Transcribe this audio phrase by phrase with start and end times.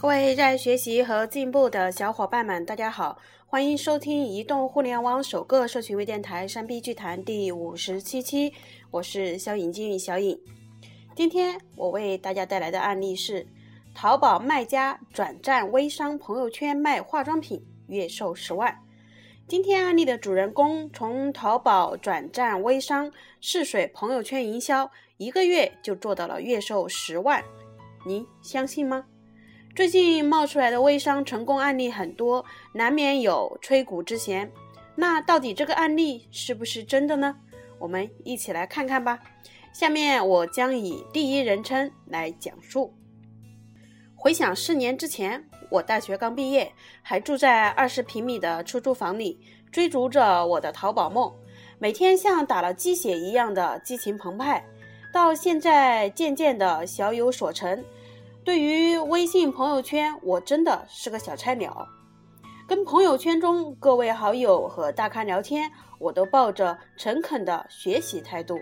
[0.00, 8.50] 各位热爱学习和进步的小伙伴们，大家好，欢迎收听移动互联网首个社群微电台《山 B 剧谈》第五十七期，
[8.90, 10.40] 我是小颖金玉小颖。
[11.14, 13.46] 今天我为大家带来的案例是：
[13.94, 18.74] 淘宝卖家转战微商朋友圈卖化妆品，月售十万。
[19.46, 23.12] 今天案例的主人公从淘宝转战微商
[23.42, 27.44] 试水朋友圈营销，一个月就做到了月售十万，
[28.06, 29.04] 您相信吗？
[29.76, 34.50] 最近冒出来的微商成功案例很多，难免有吹鼓之嫌。
[34.96, 37.36] 那到底这个案例是不是真的呢？
[37.78, 39.20] 我们一起来看看吧。
[39.72, 42.92] 下面我将以第一人称来讲述。
[44.16, 49.40] 回想四年之前，我大学刚毕业，还住在二十平米的出租房里，
[49.70, 51.32] 追逐着我的淘宝梦，
[51.78, 54.62] 每天像打了鸡血一样的激情澎湃。
[55.12, 57.82] 到现在渐渐的小有所成。
[58.42, 61.86] 对于微信朋友圈，我真的是个小菜鸟。
[62.66, 68.58] 跟朋友圈中各位好友和大咖聊天，我都抱着诚恳的学习态度。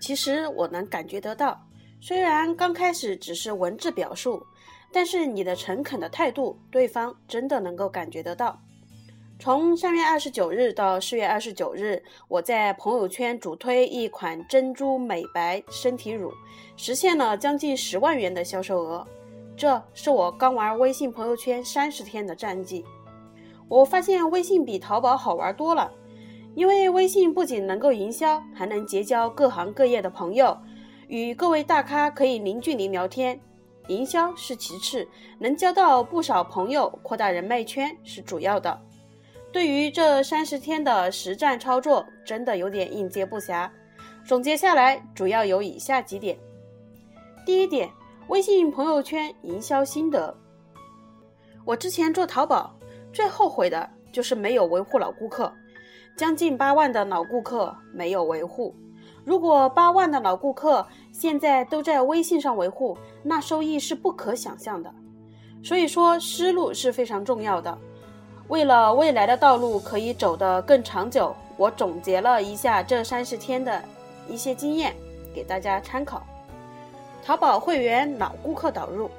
[0.00, 1.60] 其实我能感觉得到，
[2.00, 4.42] 虽然刚开始只是文字表述，
[4.92, 8.58] 但是你的诚恳的态度，对方真的能够感觉得到。
[9.38, 16.32] 从三月二十九日到四月二十九日，我在朋友圈主推一款珍珠美白身体乳，
[16.76, 19.06] 实现了将近十万元的销售额。
[19.58, 22.84] 这是我刚玩微信朋友圈三十天的战绩。
[23.66, 25.90] 我发现微信比淘宝好玩多了，
[26.54, 30.56] 因为微信不仅能够营销，还能结交各行各业的朋友，
[31.08, 33.40] 与各位大咖可以零距离聊天。
[33.88, 35.08] 营销是其次，
[35.40, 38.80] 能交到不少朋友，扩大人脉圈是主要的。
[39.50, 43.68] 对于这三十天的实战操作，真的有点应接不暇。
[44.24, 46.38] 总结下来，主要有以下几点：
[47.44, 47.90] 第一点。
[48.28, 50.36] 微信朋友圈营销心得。
[51.64, 52.74] 我之前做淘宝
[53.10, 55.50] 最后悔的就是没有维护老顾客，
[56.14, 58.74] 将近八万的老顾客没有维护。
[59.24, 64.92] 如果八万的老顾客现在都在微信上维护，那收益是不可想象的。
[65.62, 67.76] 所以说，思路是非常重要的。
[68.48, 73.82] 为了未来的道路可以走得更长久，我总结了一下这三十天的
[74.28, 74.94] 一些经验，
[75.34, 76.22] 给大家参考。
[77.24, 79.10] 淘宝会员老顾客导入，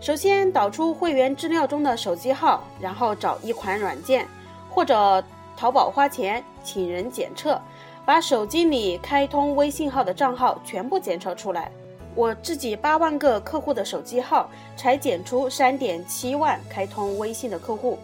[0.00, 4.26] 首先导出会员资料中的手机号，然后找一款软件
[4.68, 5.22] 或者
[5.56, 7.60] 淘宝花钱请人检测，
[8.04, 11.70] 把手机里开通微信号的账号全部检测出来。
[12.14, 17.98] 我自己八万个客户的手机号才检出三点七万开通微信的客户。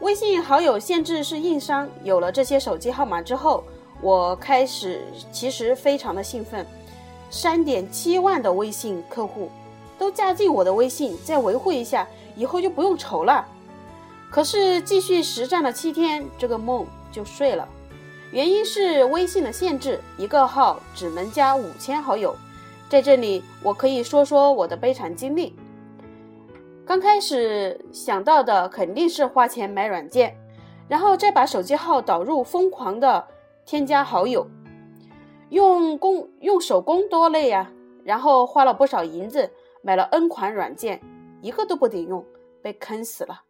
[0.00, 3.62] 微信好友限制是硬伤，有了这些手机号码之后，
[4.00, 6.66] 我开始其实非常的兴奋。
[7.30, 9.50] 三点七万的微信客户
[9.98, 13.46] 都加进我的微信，再维护一下，以后就不用愁了。
[14.30, 17.66] 可是继续实战了七天，这个梦就碎了。
[18.32, 22.34] 原因是微信的限制，一个号只能加五千好友。
[22.88, 25.56] 在这里，我可以说说我的悲惨经历。
[26.84, 30.36] 刚开始想到的肯定是花钱买软件，
[30.88, 33.26] 然后再把手机号导入，疯狂的
[33.64, 34.46] 添加好友。
[35.50, 37.72] 用工用手工多累呀，
[38.04, 41.00] 然后花了不少银子买了 N 款软件，
[41.40, 42.24] 一个都不顶用，
[42.60, 43.42] 被坑死了。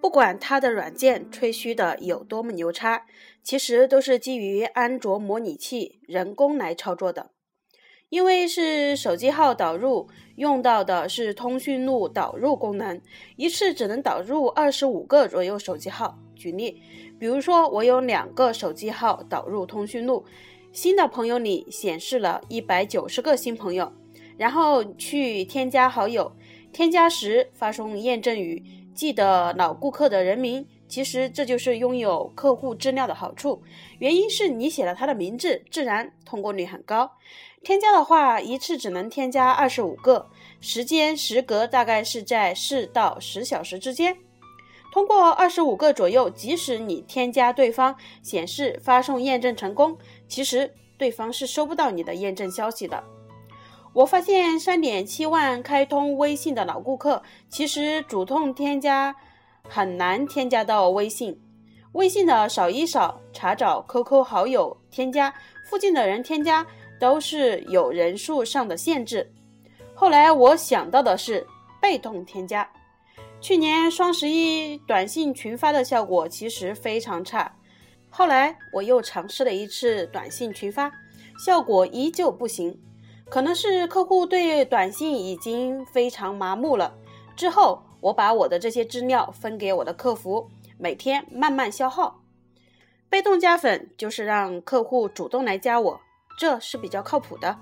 [0.00, 3.06] 不管他的软件吹嘘的有多么牛叉，
[3.42, 7.30] 其实都是基于安卓模拟器人工来操作的。
[8.08, 13.00] 因为是手机号导入，用到的是通讯录导入功能，
[13.36, 16.18] 一次只能导入二十五个左右手机号。
[16.34, 16.80] 举例，
[17.18, 20.24] 比如说我有两个手机号导入通讯录。
[20.72, 23.92] 新的朋友里显示了一百九十个新朋友，
[24.36, 26.30] 然后去添加好友，
[26.72, 28.62] 添加时发送验证语，
[28.94, 30.66] 记得老顾客的人名。
[30.86, 33.62] 其实这就是拥有客户资料的好处，
[33.98, 37.10] 原因是你写了他的名字，自然通过率很高。
[37.62, 40.30] 添加的话，一次只能添加二十五个，
[40.60, 44.16] 时间时隔大概是在四到十小时之间。
[44.92, 49.96] 通过二十五个左右，即使你添加对方，显示发送验证成功，
[50.26, 53.02] 其实对方是收不到你的验证消息的。
[53.92, 59.14] 我发现三点七万开通微信的老顾客，其实主动添加
[59.68, 61.38] 很难添加到微信。
[61.92, 65.32] 微信的扫一扫、查找 QQ 好友、添加
[65.68, 66.64] 附近的人添加，
[67.00, 69.30] 都是有人数上的限制。
[69.94, 71.44] 后来我想到的是
[71.80, 72.68] 被动添加。
[73.40, 77.54] 去年双十一短信群发的效果其实非常差，
[78.10, 80.90] 后来我又尝试了一次短信群发，
[81.44, 82.76] 效果依旧不行。
[83.30, 86.98] 可能是客户对短信已经非常麻木了，
[87.36, 92.20] 之后，我把我的这些资料分给我的客服，每天慢慢消耗。
[93.08, 96.00] 被动加粉就是让客户主动来加我，
[96.38, 97.56] 这是比较靠谱的。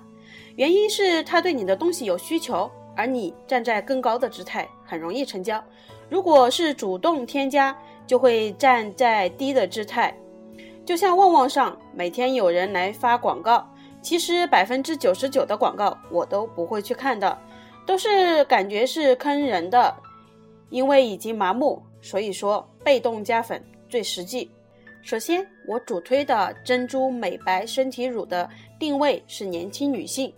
[0.55, 5.63] 原因是他对你的东西有需求，而你站在更高的姿态，很容易成交。
[6.09, 7.77] 如果是主动添加，
[8.07, 10.13] 就会站在低的姿态。
[10.83, 13.69] 就像旺旺上每天有人来发广告，
[14.01, 17.37] 其实百分之九十九的广告我都不会去看的，
[17.85, 19.95] 都是感觉是坑人的，
[20.69, 21.81] 因为已经麻木。
[22.01, 24.49] 所以说被动加粉最实际。
[25.01, 28.49] 首先，我主推的珍珠美白身体乳的
[28.79, 30.33] 定位是年轻女性，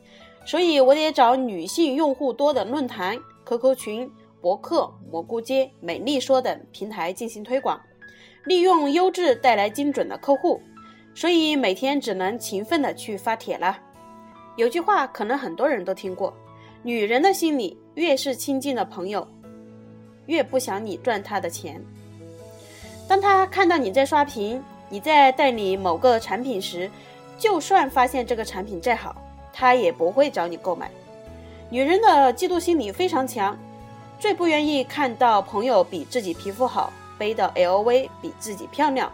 [0.50, 3.16] 所以我得找女性用户多的论坛、
[3.46, 4.12] QQ 群、
[4.42, 7.80] 博客、蘑菇街、美丽说等平台进行推广。
[8.46, 10.60] 利用优质带来精准的客户，
[11.14, 13.78] 所以每天只能勤奋的去发帖了。
[14.56, 16.34] 有句话可能很多人都听过：
[16.82, 19.28] 女人的心里越是亲近的朋友，
[20.26, 21.80] 越不想你赚她的钱。
[23.08, 24.60] 当他看到你在刷屏，
[24.90, 26.90] 你在代理某个产品时，
[27.38, 29.16] 就算发现这个产品再好，
[29.60, 30.90] 他也不会找你购买。
[31.70, 33.58] 女人的嫉妒心理非常强，
[34.18, 36.94] 最不愿意看到朋友比自己皮肤好。
[37.18, 39.12] 背的 LV 比自己漂亮，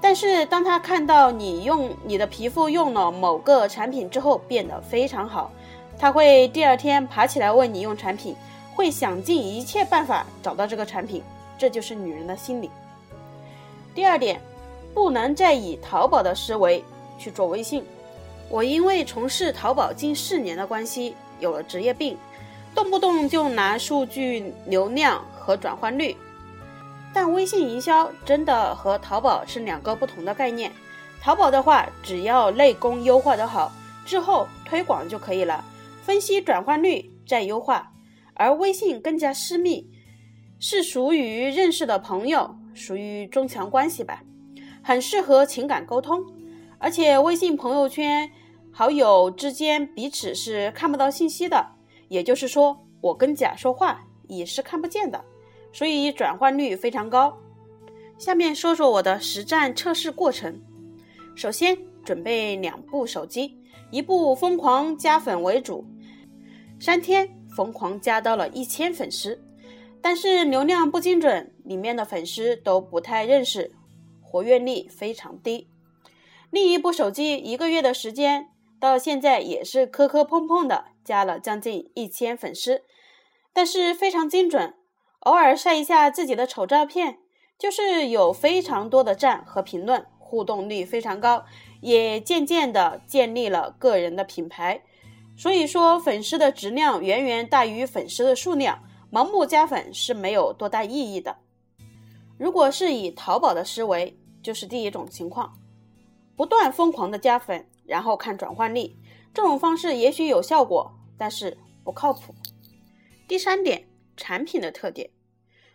[0.00, 5.50] 但是当他看到你用你的皮肤用了某个产品之后变得非常好，
[5.98, 8.34] 他会第二天爬起来问你用产品，
[8.74, 11.22] 会想尽一切办法找到这个产品，
[11.58, 12.70] 这就是女人的心理。
[13.94, 14.40] 第二点，
[14.94, 16.82] 不能再以淘宝的思维
[17.18, 17.84] 去做微信。
[18.48, 22.16] 我因为从事淘宝近四年的关系，有了职业病，
[22.74, 26.16] 动不动就拿数据流量和转换率。
[27.12, 30.72] 但微信营销真的和淘宝是两个不同的概念。
[31.20, 33.72] 淘宝的话，只要内功优化的好，
[34.04, 35.64] 之后推广就可以了，
[36.02, 37.92] 分析转换率再优化。
[38.34, 39.88] 而微信更加私密，
[40.58, 44.22] 是属于认识的朋友，属于中强关系吧，
[44.82, 46.26] 很适合情感沟通。
[46.84, 48.30] 而且微信朋友圈
[48.70, 51.66] 好友之间彼此是看不到信息的，
[52.08, 55.24] 也就是说，我跟甲说话也是看不见的。
[55.72, 57.34] 所以转换率非常高。
[58.18, 60.60] 下面说说我的实战测试过程。
[61.34, 63.58] 首先准备两部手机，
[63.90, 65.86] 一部疯狂加粉为主，
[66.78, 67.26] 三天
[67.56, 69.42] 疯狂加到了一千粉丝，
[70.02, 73.72] 但是流量不精准，里面的粉丝都不太认识，
[74.20, 75.66] 活跃率非常低。
[76.54, 78.46] 另一部手机一个月的时间，
[78.78, 82.82] 到现在也是磕磕碰碰的加了将近一千粉丝，
[83.52, 84.72] 但是非常精准。
[85.22, 87.18] 偶尔晒一下自己的丑照片，
[87.58, 91.44] 就是有非常多的赞和评论，互动率非常高，
[91.80, 94.80] 也渐渐的建立了个人的品牌。
[95.36, 98.80] 所以说，粉丝的质量远远大于粉丝的数量，
[99.10, 101.36] 盲目加粉是没有多大意义的。
[102.38, 105.52] 如果是以淘宝的思维，就是第一种情况，
[106.36, 108.96] 不断疯狂的加粉，然后看转换率，
[109.32, 112.34] 这种方式也许有效果，但是不靠谱。
[113.26, 113.86] 第三点。
[114.16, 115.10] 产品的特点，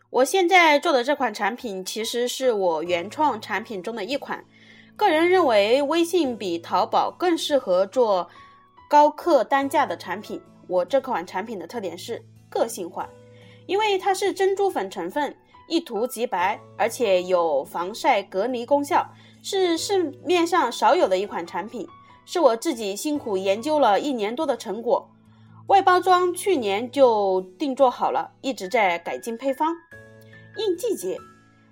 [0.09, 4.45] 我现在做的这款产品其实是我原创产品中的一款。
[4.95, 8.29] 个人认为，微信比淘宝更适合做
[8.89, 10.41] 高客单价的产品。
[10.69, 13.09] 我这款产品的特点是个性化，
[13.65, 15.35] 因为它是珍珠粉成分，
[15.67, 19.05] 一涂即白，而且有防晒隔离功效，
[19.41, 21.87] 是市面上少有的一款产品，
[22.25, 25.09] 是我自己辛苦研究了一年多的成果。
[25.67, 29.75] 外包装去年就定做好了，一直在改进配方。
[30.57, 31.17] 应季节，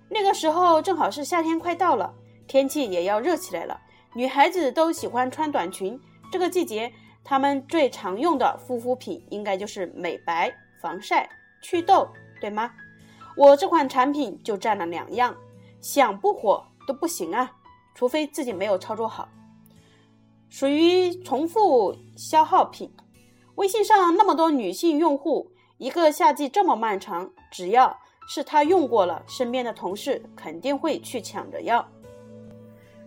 [0.08, 2.14] 那个时候正好是夏天快到了，
[2.46, 3.78] 天气也要热起来了。
[4.14, 6.00] 女孩子都喜欢穿短裙，
[6.32, 6.90] 这个季节
[7.22, 11.28] 她们最常用的护肤品应该就是美白、防晒、
[11.60, 12.08] 祛痘，
[12.40, 12.70] 对吗？
[13.36, 15.36] 我这款产品就占了两样，
[15.80, 17.52] 想不火都不行啊，
[17.98, 19.28] 除非自己没有操作好，
[20.48, 22.88] 属于重复消耗品。
[23.56, 31.84] 微信上那么多女性用户，一个夏季这么漫长，只要是她用过了，身边的同事肯定会去抢着要。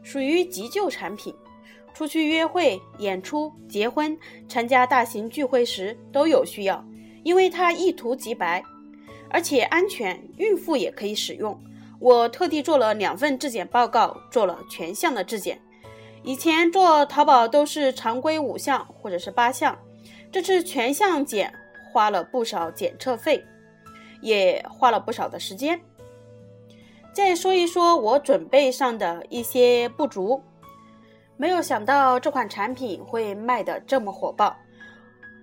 [0.03, 1.33] 属于急救产品，
[1.93, 4.19] 出去约会、演出、结婚、
[4.49, 6.83] 参加大型聚会时都有需要，
[7.23, 8.61] 因为它一涂即白，
[9.29, 11.57] 而且安全，孕妇也可以使用。
[12.01, 15.61] 我特地做了两份质检报告，做了全项的质检。
[16.23, 19.77] 以前做淘宝都是常规五项或者是八项。
[20.31, 21.53] 这次全项检
[21.91, 23.45] 花了不少检测费，
[24.19, 25.79] 也花了不少的时间。
[27.13, 30.41] 再说一说我准备上的一些不足，
[31.37, 34.55] 没有想到这款产品会卖的这么火爆。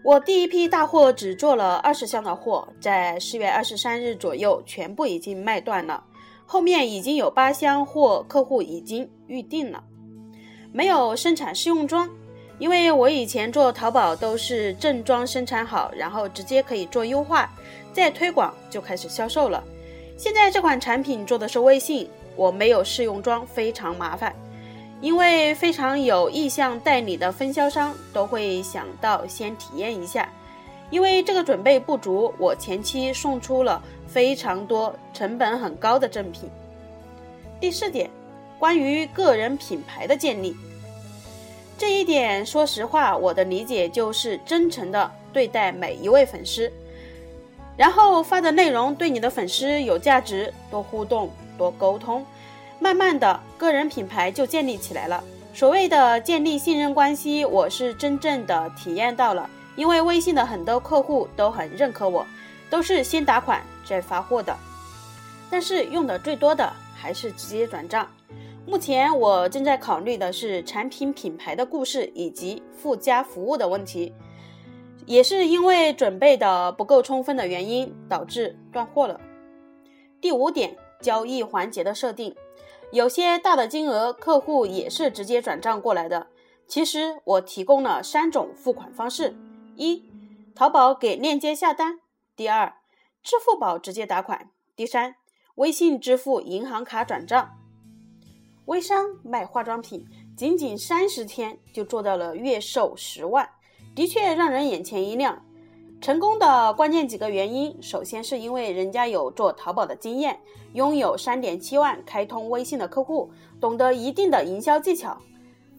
[0.03, 6.03] 我第一批大货只做了二十箱的货，在四月二十三日左右全部已经卖断了。
[6.51, 9.85] 后面已经有八箱货，客户已经预定了。
[10.73, 12.09] 没有生产试用装，
[12.59, 17.51] 因为我以前做淘宝都是正装生产好，然后直接可以做优化，
[17.93, 19.63] 再推广就开始销售了。
[20.17, 24.35] 现在这款产品做的是微信，我没有试用装，非常麻烦。
[25.03, 30.27] 因为非常有意向代理的分销商都会想到先体验一下，
[30.91, 36.49] 因为这个准备不足，我前期送出了非常多成本很高的赠品。
[37.61, 38.09] 第四点，
[38.59, 40.57] 关于个人品牌的建立，
[41.77, 46.73] 这一点说实话，我的理解就是真诚的对待每一位粉丝，
[47.77, 52.25] 然后发的内容对你的粉丝有价值，多互动，多沟通。
[52.81, 55.23] 慢慢的，个人品牌就建立起来了。
[55.53, 59.51] 所谓的建立信任关系，我是真正的体验到了。
[59.79, 62.27] 因为微信的很多客户都很认可我，
[62.69, 64.55] 都是先打款再发货的。
[65.49, 68.05] 但是用的最多的还是直接转账。
[68.67, 74.13] 目前我正在考虑的是产品品牌的故事以及附加服务的问题，
[75.07, 79.21] 也是因为准备的不够充分的原因导致断货了。
[80.21, 82.35] 第五点，交易环节的设定。
[82.91, 86.27] 有些大的金额，客户也是直接转账过来的。
[86.67, 89.35] 其实我提供了三种付款方式：
[89.79, 90.11] 一、
[90.57, 92.01] 淘宝给链接下单；
[92.35, 92.75] 第二，
[93.23, 95.15] 支付宝直接打款；第三，
[95.55, 97.57] 微信支付银行卡转账。
[98.65, 100.05] 微商卖化妆品，
[100.37, 103.49] 仅仅三十天就做到了月售十万，
[103.95, 105.45] 的确让人眼前一亮。
[106.01, 110.41] 成功的关键几个原因，首先是因为人家有做淘宝的经验，
[110.73, 113.31] 拥有三点七万开通微信的客户，
[113.61, 115.17] 懂得一定的营销技巧。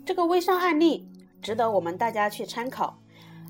[0.05, 1.05] 这个微商案例
[1.41, 2.97] 值得我们大家去参考，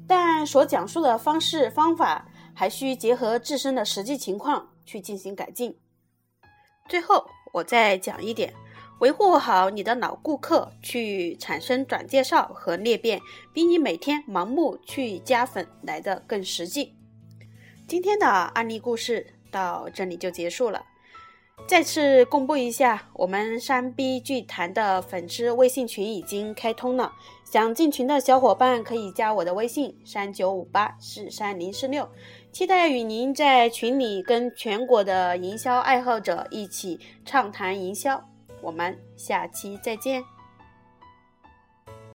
[0.10, 5.78] 但所讲述的方式方法还需结合自身的实际情况去进行改进。
[6.88, 8.52] 最后，我再讲一点。
[9.02, 13.22] 维护好你的老顾客，去产生转介绍和裂变，
[13.54, 16.98] 比你每天盲目去加粉来的更实际。
[17.88, 20.84] 今天的案例故事到这里就结束了。
[21.68, 27.14] 再次公布一下，我们山 B 剧团的粉丝微信群已经开通了，
[27.44, 32.10] 想进群的小伙伴可以加我的微信三九五八四三零四六，
[32.52, 38.20] 期待与您在群里跟全国的营销爱好者一起畅谈营销。
[38.62, 40.39] 我们下期再见。